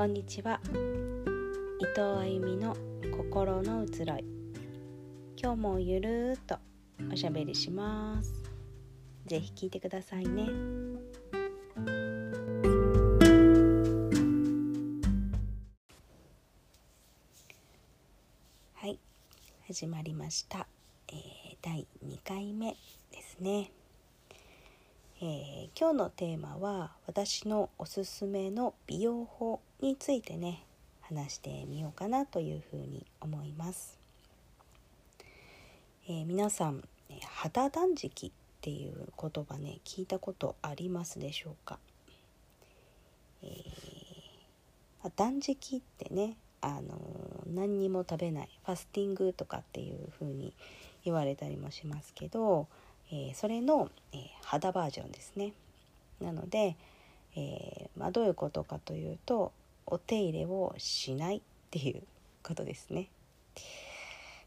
[0.00, 0.58] こんにちは。
[1.78, 2.74] 伊藤あゆみの
[3.14, 4.24] 心の移ろい。
[5.36, 6.56] 今日もゆるーっと
[7.12, 8.32] おしゃべりします。
[9.26, 10.48] ぜひ聞いてくださいね。
[18.72, 18.98] はい。
[19.66, 20.66] 始まりました、
[21.08, 22.70] えー、第2回目
[23.12, 23.70] ですね。
[25.22, 30.64] えー、今日のテーマは私のおすすめの美容法についてね
[31.02, 33.98] 話してみようかなというふうに思います、
[36.08, 36.82] えー、皆さん
[37.26, 38.30] 肌断食っ
[38.62, 41.78] ていう言葉ね聞いたことありますでしょうか、
[43.42, 46.98] えー、断食ってねあの
[47.46, 50.54] 何にも食べないファスティングとかっていうふうに
[51.04, 52.68] 言われたりもしますけど
[53.12, 55.52] えー、それの、えー、肌バージョンですね。
[56.20, 56.76] なので、
[57.36, 59.52] えー、まあ、どういうことかというと
[59.86, 62.02] お手入れをしないっていう
[62.42, 63.08] ことですね。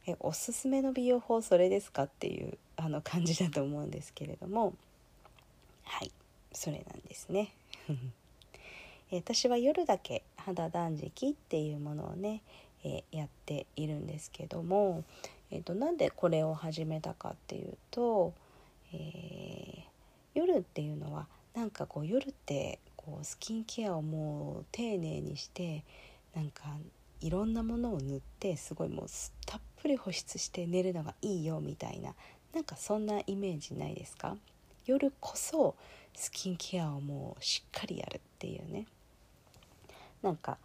[0.06, 4.73] えおすすめの美容法それですかっていうあの感じだと思うんですけれども
[5.84, 6.11] はい
[6.52, 7.53] それなんですね。
[9.11, 12.41] 私は夜だけ肌断食っていうものをね、
[12.84, 15.03] え、やっているんですけども、
[15.52, 18.34] えーとなんでこれを始めたかっていうと
[18.94, 19.81] えー、
[20.36, 25.83] 夜っていうのはなんかこう夜ってこうスキンケアをもう丁寧にして
[26.35, 26.63] なんか
[27.22, 29.05] いろんなものを塗ってすごいもう
[29.45, 32.13] たっぷり保湿して寝るのがいいよみたいな
[32.53, 34.38] なんかそんなイメージないですか？
[34.85, 35.75] 夜こそ
[36.13, 38.85] スキンケアをもうしっかりやるっていうね。
[40.22, 40.57] なんか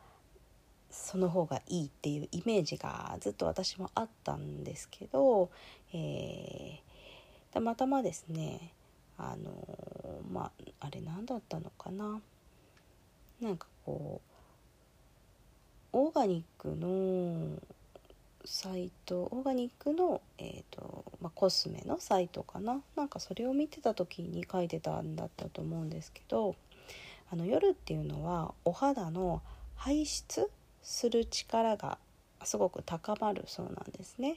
[0.90, 5.50] その方がいいっていうイメージがずっと私もあったんですけど、
[5.92, 6.77] え
[7.58, 8.72] たまたまですね
[9.18, 9.50] あの
[10.30, 12.20] まああれ何だったのかな
[13.40, 14.20] なんかこ
[15.92, 17.58] うオーガニックの
[18.44, 26.54] サイトオーガニックの、えーとまあ、コスメのサイトかななんかそれを見てた時に書いてたんだったと思うんですけど
[27.32, 29.42] あの夜っていうのはお肌の
[29.74, 30.48] 排出
[30.80, 31.98] する力が
[32.44, 34.36] すごく高まるそうなんですね。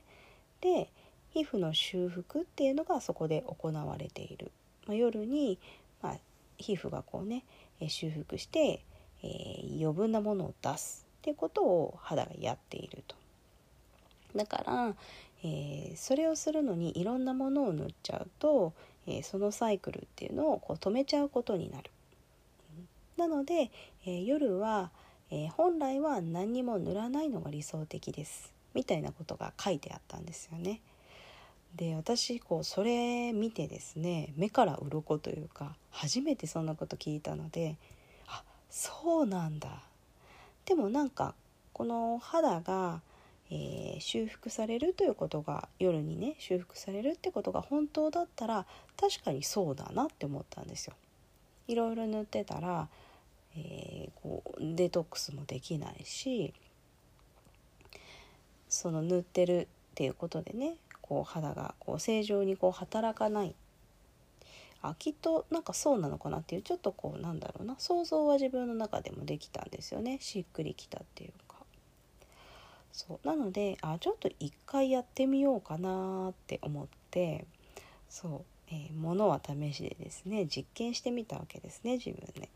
[0.61, 0.89] で
[1.33, 4.51] 皮膚の修復っていうのがそこで行われている、
[4.87, 5.59] まあ、夜に、
[6.01, 6.17] まあ、
[6.57, 7.43] 皮膚がこうね
[7.87, 8.83] 修復して、
[9.23, 13.15] えー、余分なものを出すってことを肌がやっていると。
[14.35, 14.95] だから、
[15.43, 18.73] えー、それをするのにいろんなものを塗っちゃうと、
[19.07, 21.91] えー、そのサイクルっていうのをこう止めちゃうことになる。
[23.17, 23.71] なので、
[24.05, 24.89] え、夜は、
[25.29, 30.81] え本来は何にも塗らないのが理想的ですみたいなことが書いてあったんですよね。
[31.75, 37.77] で私こうそれ見てですね目から鱗というか初めてそんなこと聞いたので
[38.27, 39.69] あそうなんだ
[40.65, 41.33] でもなんか
[41.73, 43.01] この肌が、
[43.49, 48.65] えー、修復されるということが夜にね修復されるってことが本当だったら
[48.99, 50.93] 確かにそうだなって思ったんですよ。
[51.67, 52.89] いろいろ塗ってたら、
[53.55, 56.53] えー、こうデトックスもできないし
[58.67, 60.75] その塗ってるっていうことでね
[61.11, 63.53] こう肌がこう正常にこう働かない。
[64.81, 67.75] あきっとなんかそうなのかなっていうちょっとこうなんだろうな。
[67.79, 70.19] 想像は自分の中でもできたんですよね。
[70.21, 71.57] しっくりきたっていうか。
[72.93, 73.27] そう。
[73.27, 77.45] なのであちょっと一回やってみようかなって思って。
[78.07, 82.47] そう、えー、ものは試しでですね実験してみたわけですね自分で、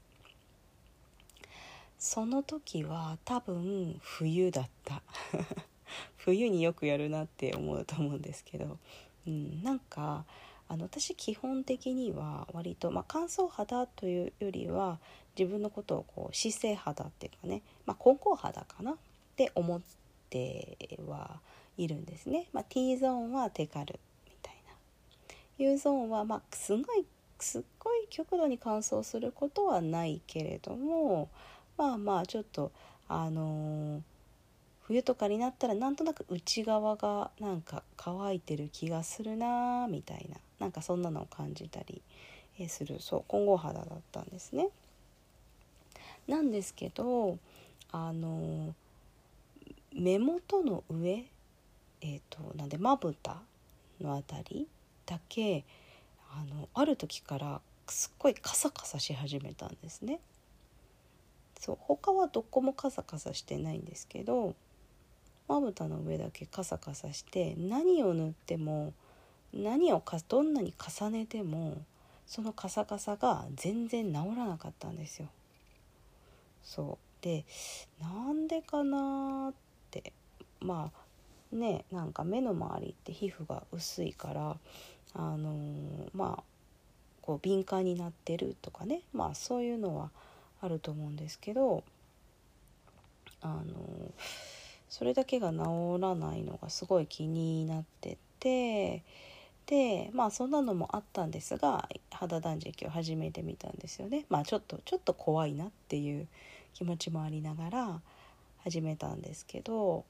[2.00, 5.02] その時は多分冬だった。
[6.18, 8.78] 冬によくやるなって思うと思うんですけど、
[9.28, 10.26] うん、なんか
[10.68, 15.00] あの私基本的には割と、まあ、乾燥肌というよりは
[15.38, 18.96] 自分のことをこう姿勢肌っていうかね、まあ、混合肌かなっ
[19.36, 19.82] て思っ
[20.30, 21.40] ては
[21.78, 22.48] いるんですね。
[22.54, 24.74] まあ、T ゾーンはテカルみたいな
[25.58, 27.06] U ゾーンは、まあ、すごい
[27.40, 31.30] すっごい極度に乾燥することはないけれども
[31.78, 32.72] まあまあちょっと
[33.08, 34.02] あのー
[34.88, 42.02] 冬とかになったらなんとなく内側がなんか乾いてる気がするなみたいななんかそんなのを感じたり
[42.68, 44.70] するそう混合肌だったんですね。
[46.28, 47.38] なんですけど
[47.92, 48.74] あの
[49.94, 51.26] 目元の上
[52.02, 53.38] えっ、ー、となんでまぶた
[54.00, 54.68] の辺り
[55.06, 55.64] だけ
[56.32, 60.20] あのある時からすっごいカサカサし始めたんですね。
[61.60, 64.54] そう他はどこもカサカサしてないんですけど
[65.48, 68.94] まぶたの上だけカサカサして何を塗っても
[69.54, 71.78] 何をかどんなに重ねても
[72.28, 75.28] そのカサカサが全然治らなかったんですよ。
[76.64, 77.24] そう。
[77.24, 77.46] で
[78.02, 79.54] なんでかなっ
[79.92, 80.14] て。
[80.60, 84.58] まあねなんか目の周りって皮膚が薄いから
[85.14, 86.44] あのー、まあ
[87.22, 89.02] こう敏感になってるとかね。
[89.14, 90.10] まあそういうのは
[90.62, 91.84] あると思うんですけど
[93.42, 93.66] あのー、
[94.98, 99.04] それだけが治らないのがすごい気になってて
[99.66, 106.28] でまあそんなのもあったんですが肌断食を始めてみたんですよねまあちょっとちょっと怖いなっていう
[106.74, 108.00] 気持ちもありながら
[108.64, 110.06] 始めたんですけど、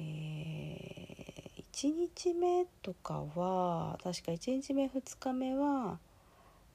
[0.00, 5.98] えー、1日目とかは確か1日目2日目は、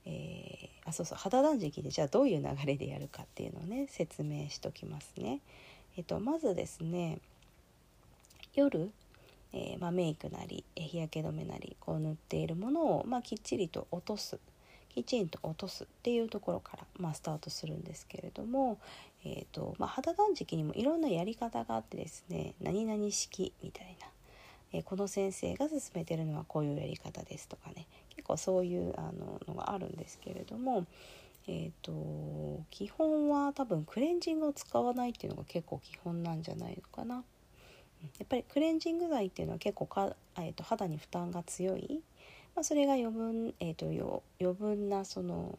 [0.05, 5.39] えー、あそうそう肌断食でじゃあどういう流れでやるかっていうのをね説明しときますね。
[5.97, 7.19] えっと、まずですね
[8.53, 8.91] 夜
[9.55, 14.39] えー、まあ、メイクなり、日焼け止めなりこう塗っているものを、まあ、きっちりと落とす
[14.95, 18.77] きちんと落とすっていうところから、まあ、スタートするんですけれども、
[19.25, 24.07] えーとまあ、肌断食にもいろんなやり方があってですね何々式みたいな、
[24.71, 30.85] えー、この先生が勧めてるのはこういうやり方ですとかね結構そういうあののがあるんですけれども、
[31.47, 37.23] えーと基本は多分クレンジングを使わないっていうのが結構基本なんじゃないのかな。
[38.19, 42.01] やっぱりクレンジング剤っていうのは結構か、えーと、肌に負担が強い、
[42.55, 43.85] まあ、それが余分,、えーと、
[44.41, 45.57] 余分なその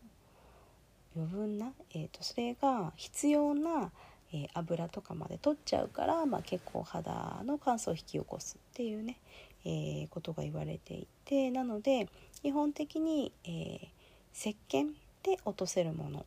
[1.17, 3.91] 余分な、えーと、それが必要な、
[4.33, 9.19] えー、油とかまで取っちゃうから、まあ、結構肌の乾燥を引き起こすっていうね、
[9.65, 11.51] えー、ことが言われていて。
[11.51, 12.09] なので
[12.43, 13.87] 基本的に、えー、
[14.35, 14.93] 石鹸
[15.25, 16.27] で落とせるもの、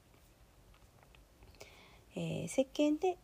[2.15, 3.17] えー、石鹸で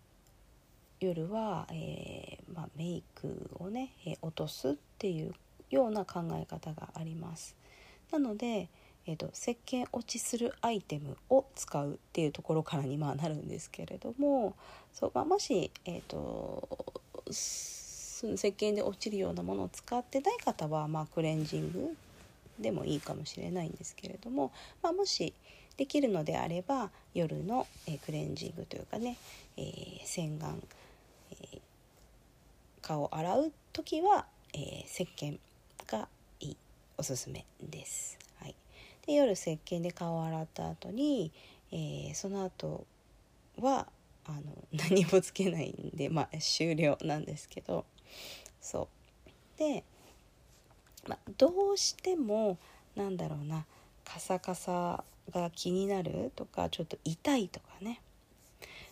[1.02, 5.34] 夜は、えー、まあ、メイクをね、え落とすっていう
[5.70, 7.58] ような考え方があります。
[8.12, 8.70] なので、
[9.06, 14.56] えーと、石鹸落ちするアイテムを使うっていうところからにまあなるんですけれども
[14.94, 16.70] そう、まあ、もし、えーと、
[17.30, 21.98] 石鹸で落ちるようなものを使ってない方は、まあ、クレンジング
[22.60, 25.34] でもいいかもしれないんですけれども、まあ、もし
[25.78, 29.18] できるのであれば夜の、え、クレンジングというかね、
[29.58, 30.58] えー、洗顔
[31.32, 31.60] え
[32.82, 35.40] 顔を洗う時は、えー、石鹸
[35.88, 36.08] が
[36.40, 36.58] いい
[36.98, 38.18] おすすめです。
[38.40, 38.56] はい、
[39.08, 41.32] で夜石鹸で顔を洗った後に、
[41.72, 42.86] えー、その後
[43.60, 43.88] は
[44.26, 44.42] あの
[44.72, 47.86] 何もつけないんで、まあ、終了なんですけど
[48.62, 48.88] そ
[49.58, 49.84] うで、
[51.08, 52.58] まあ、どうしても
[52.96, 53.66] なんだろうな
[54.06, 58.02] カサカサが気になるとかちょっと痛いとかね。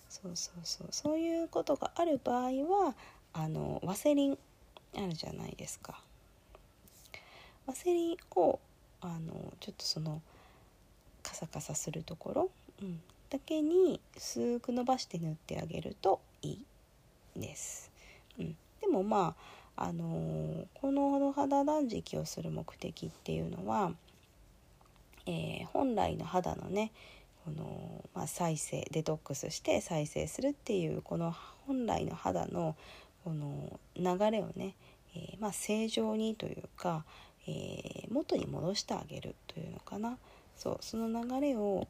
[0.10, 0.88] そうそうそう。
[0.92, 2.52] そういうことがある場合
[2.86, 2.96] は
[3.34, 4.38] あのワセリン
[4.96, 6.02] あるじゃないですか。
[7.66, 8.60] ワセリンを
[9.02, 10.22] あのちょっとその
[11.24, 12.50] カサカサするところ、
[12.82, 16.66] うん、だけに薄く伸ばして塗ってあげるといい
[17.36, 17.92] です、
[18.40, 19.36] うん、でもま
[19.78, 23.94] ああのー、この肌断食をする目的っていうのは、
[25.26, 26.92] えー、本来の肌のね
[27.46, 31.34] この、まあ、再生デトックスして再生するっていうこの
[31.68, 32.76] 本来の肌の
[33.24, 34.76] この流れをね、
[35.16, 37.04] えー、まあ、正常にというか、
[37.48, 40.18] えー、元に戻してあげるというのかな
[40.56, 41.88] そうその流れを、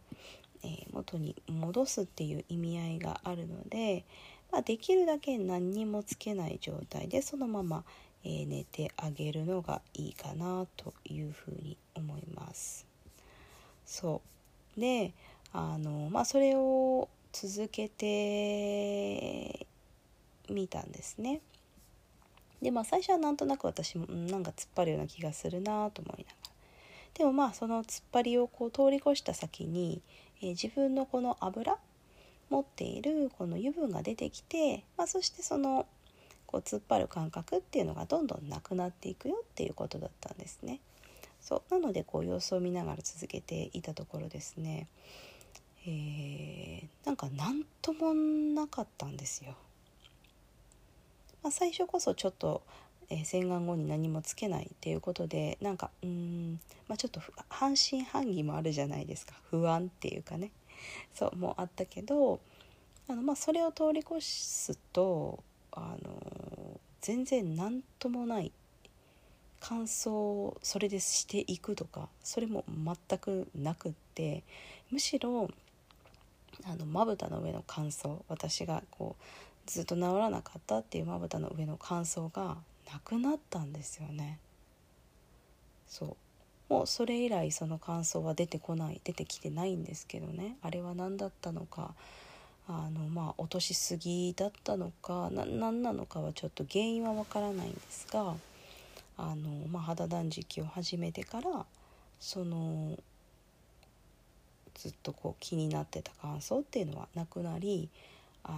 [0.64, 4.06] え、元に戻すっていう意味合いがあるので、
[4.52, 7.84] まあ、できるだけ何にもつけない状態でそのまま、
[8.24, 12.91] え寝てあげるのがいいかなというふうに思います。
[13.92, 14.22] そ
[14.78, 15.14] うで
[15.52, 19.68] あのまあそれを続けて
[20.50, 21.42] みたんですね。
[22.62, 26.52] でまあ最初はなんとなく私もなんか突っ張るような気がするなと思いながら
[27.16, 30.02] でもまあその突っ張りをこう通り越した先に、
[30.42, 31.78] えー、自分のこの油
[32.50, 35.86] 持っているこの油分が出てきて、まあ、そしてその
[36.46, 40.80] こう突っ張る感覚っていうのがどんどんなくなっていくよっていうことだったんですね。
[41.42, 44.88] そうなのでこう様子を見ながら続けていたところですね。
[45.86, 49.56] えー、なんか何ともなかったんですよ。
[51.42, 52.62] まあ、最初こそちょっと、
[53.10, 57.20] えー、洗顔後に何もつけないっていうことでなんかうん、まあ、ちょっと
[57.50, 59.34] 半信半疑もあるじゃないですか。
[59.50, 60.52] 不安っていうかね。
[61.14, 62.40] そうもあったけど
[63.08, 68.52] あの、まあ、それを通り越すとあの全然何ともない
[69.62, 74.44] 乾燥それでしていくとかそれも全くなくって
[74.90, 75.50] むしろ
[76.66, 79.24] あのまぶたの上の乾燥私がこう
[79.68, 82.58] ずっと治らなかったっていうまぶたの上の乾燥が
[82.92, 84.40] なくなったんですよね。
[85.88, 86.74] そう。
[86.74, 90.58] もうそれ以来その乾燥は出てこない出てきてないんですけどね。
[90.62, 91.94] あれは何だったのか
[92.68, 98.36] あのまあ落としすぎだったのか何なのかはちょっと原因はわからないんですが
[99.18, 101.66] あの、まあ、肌断食を始めてから
[102.20, 102.98] その
[104.76, 107.90] ずっとこう気になってた乾燥っていうのはなくなり
[108.44, 108.58] あの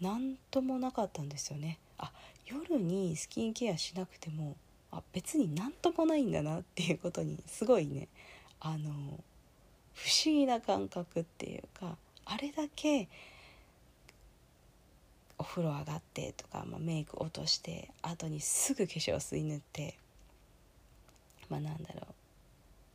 [0.00, 1.78] 何ともなかったんですよね。
[1.98, 2.12] あ
[2.46, 4.56] 夜にスキンケアしなくても
[4.92, 8.08] あ別に何ともないんだなっていうことにすごいね
[8.60, 8.90] あの
[9.94, 13.08] 不思議な感覚っていうかあれだけ
[15.44, 19.98] お風呂上がってとか、まあ、メイク落として後にすぐ化粧水塗って
[21.50, 22.04] まあなんだろう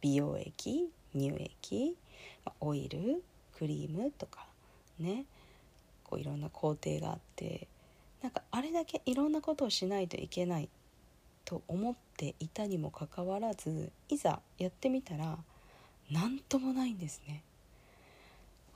[0.01, 1.95] 美容液乳液、
[2.43, 3.23] まあ、オイル
[3.55, 4.47] クリームとか
[4.99, 5.25] ね
[6.03, 7.67] こういろんな工程があって
[8.23, 10.69] なんかあれだけいろんなことをしないといけない
[11.45, 15.37] と思っていたにもかかわらずいざやってみたら
[16.11, 17.43] 何ともないんですね。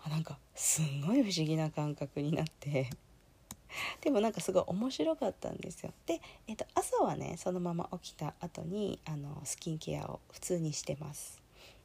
[0.05, 2.89] あなんかすんごい不思議な感覚になって
[4.01, 5.93] でもなんかすごい面白かったんですよ。
[6.05, 11.41] で、えー、と朝はねそのまま起きた後にあのスキンケアを普通にしてます、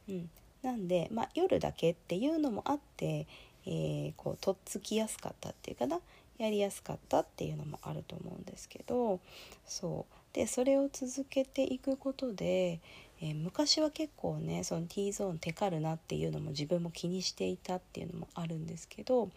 [0.07, 0.29] うん、
[0.61, 3.27] なんで、まあ、夜だけっていうのもあって、
[3.65, 6.01] えー、こうとっつきやすかったっていうかな。
[6.39, 9.19] やりやすかったっていうのもあると思うんですけど
[9.65, 10.13] そう。
[10.33, 12.79] でそれを続けていくことで、
[13.21, 19.29] えー、昔は結構ねその T ゾーンテカるなっていうのも自分も気にしていたっていうのもあるんですけど、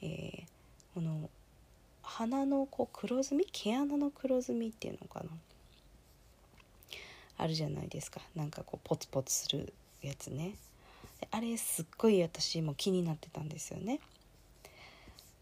[0.00, 0.42] えー、
[0.94, 1.28] この
[2.08, 5.26] 鼻のこう黒ずみ毛穴の黒ずみっていうのかな？
[7.36, 8.20] あるじゃないですか。
[8.34, 9.72] なんかこうポツポツする
[10.02, 10.54] やつね。
[11.30, 14.00] あれすっごい私も気になってたんですよね。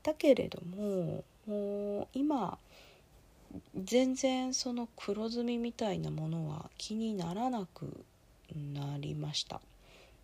[0.03, 2.59] だけれどももう今
[3.75, 8.05] 全然その黒ずみみたいなものは気にならなく
[8.75, 9.61] なりました。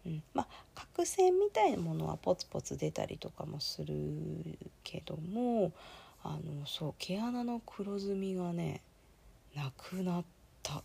[0.05, 3.95] うん、まあ角栓みたいなものはポツポツ出たりとかもする
[4.83, 5.73] けども
[6.25, 8.81] あのそう毛穴の黒ずみがね
[9.55, 10.25] なくなっ
[10.63, 10.83] た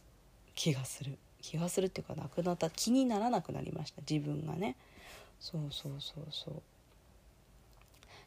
[0.55, 1.17] 気がする。
[1.41, 4.01] 気がするっていうかなくなった気にならなくなりました。
[4.09, 4.75] 自分がね。
[5.39, 6.53] そうそうそうそう。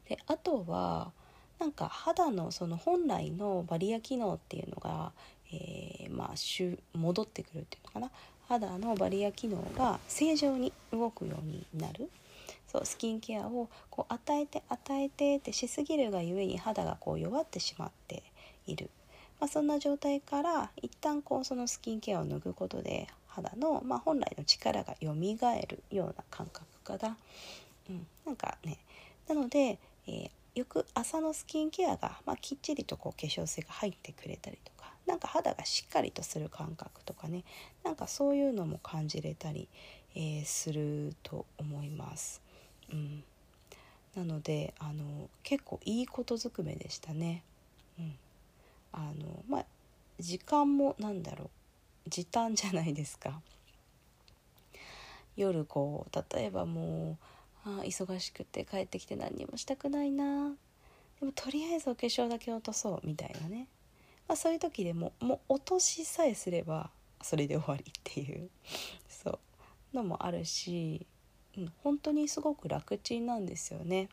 [0.08, 1.12] であとは
[1.58, 5.12] なんか肌のその本来のバリア機能っていうのが、
[5.52, 8.10] えー、まあ戻ってくるっていうのかな。
[8.48, 12.10] 肌のバリア機能が正常に動くようになる。
[12.70, 18.22] そうスキンケアをこう与えて与えてってしすぎるがゆえに肌がこう弱ってしまって
[18.66, 18.90] いる、
[19.40, 27.16] まあ、そんな状態から一旦こうそのスキンケアを脱ぐことで肌の、まあ、本来の力がよみがえるような感覚かな、
[27.88, 28.78] うん、なんかね。
[29.28, 37.44] なので、えー、よく朝のスキンケアが、まあ、きっちりとこう化粧水が入ってくれたりとかなんか肌がしっかりとする感覚とかね。
[37.82, 39.68] なんかそういうのも感じれたり、
[40.14, 42.49] えー、すると思います。
[42.92, 43.24] うん、
[44.14, 47.42] なのであの結構いいことずくめでしたね。
[47.98, 48.14] うん、
[48.92, 49.64] あのまあ
[50.18, 51.50] 時間もなんだろ
[52.06, 53.40] う時短じゃないですか。
[55.36, 57.16] 夜こう例えばも
[57.66, 60.52] うあ忙しくて帰ってきて何にもしたくないな。
[61.20, 63.68] でもとりあえずお化粧だけ落とそうみたいなね、
[64.26, 66.90] まあ、そういう時でももう落としさえすれば
[67.22, 68.50] それで終わりっていう。
[69.08, 69.38] そう。
[69.94, 71.06] のもあるし
[71.82, 74.08] 本当にすごく楽ちんなんですよね。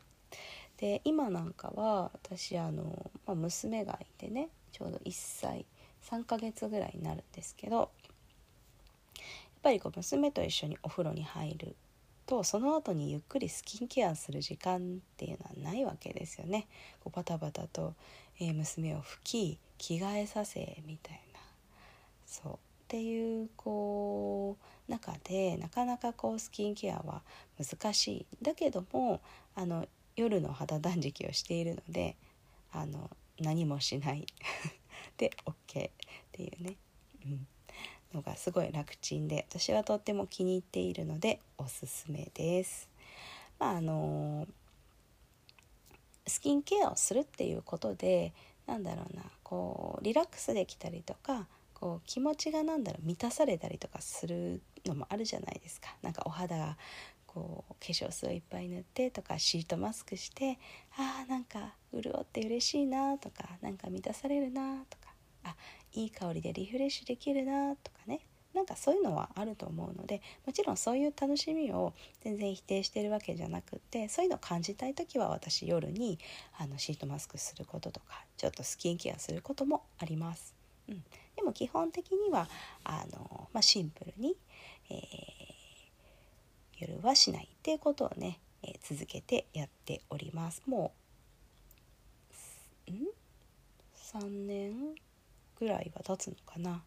[0.78, 5.66] で今なんかは私あの、まあ、娘がいてねちょうど1歳
[6.04, 7.88] 3ヶ月ぐらいになるんですけどやっ
[9.64, 11.76] ぱりこう娘と一緒にお風呂に入る
[12.28, 14.80] とその後にゆっくりスキンケアする時間っ
[15.18, 16.68] ていうのはないわけですよね。
[17.00, 17.96] こうバタバタと、
[18.40, 21.40] え、娘を拭き着替えさせみたいな
[22.26, 24.56] そうっていうこ
[24.88, 27.22] う中でなかなかこうスキンケアは
[27.60, 28.26] 難しい。
[28.42, 29.20] だけども
[29.56, 32.16] あの夜の肌断食をしているので
[32.72, 33.10] あの
[33.42, 34.26] 何もしない。
[35.18, 35.92] で OK っ
[36.32, 36.78] ていうね、
[37.26, 37.48] うん、
[38.14, 42.90] のがすごい楽ちんで私はとっても気に入っているのでおすすめです。
[43.60, 44.48] まああの
[46.26, 48.34] スキンケアをするっていうことで
[48.66, 51.48] なんだろうなこうリラックスできたりとか
[51.80, 55.96] こう気持ちが何だろう満たされたりとかするのもあるじゃないですか。
[56.02, 56.76] なんかお肌が
[57.28, 60.58] こう化粧水をいっぱい塗ってとかシートマスクして
[60.98, 65.56] あーなんか潤って嬉しいなとかなんか満たされるなとかあ
[65.94, 68.22] いい香りでリフレッシュできるなとかね。
[68.56, 76.18] なんかそういうのはあると思うのでもちろんそういう楽しみを全然否定してるわけじゃなくってそういうのを感じたい時は私夜に
[76.58, 80.56] あのシートマスクすることとかちょっとスキンケアすることもあります。
[80.90, 81.04] うん、
[81.38, 82.50] でも基本的には
[82.84, 84.36] あの、まあ、シンプルに、
[84.90, 90.64] えー、夜はしないっていうことをね、えー、続けてやっております。
[90.66, 90.92] も
[92.88, 93.08] うん
[94.20, 94.96] ？3年
[95.60, 96.82] ぐらいは経つのかな、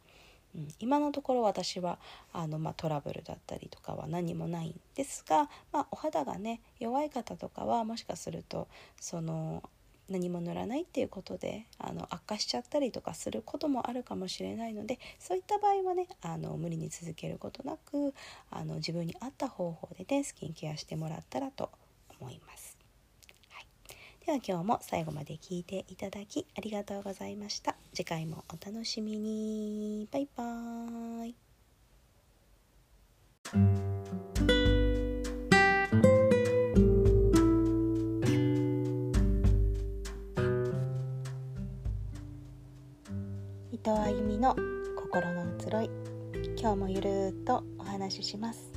[0.54, 1.99] うん、今のところ私は
[2.33, 8.69] あの、まあ、トラブルだったりとかは何もないんですが、まあ、お肌がね弱い方とかはもしかすると
[9.00, 9.62] その
[10.11, 18.12] 何も塗らないっていうことであの悪化しちゃったりとかすることもあるかもしれないのでそういった場合はねあの無理に続けることなく
[18.50, 21.71] あの自分に合った方法でねスキンケアしてもらったらと
[22.21, 22.76] 思います。
[23.49, 23.67] はい、
[24.26, 27.76] では今日も最後まで聞いていただきありがとうございました。
[27.95, 30.09] 次回もお楽しみに。
[30.11, 31.35] バイバーイ。
[43.83, 44.55] 藤あゆみの
[44.95, 45.91] 心の移ろい。
[46.59, 48.75] 今日もゆるっとお話しします。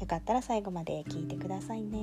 [0.00, 1.98] よかったら最後まで聞いてくださいね。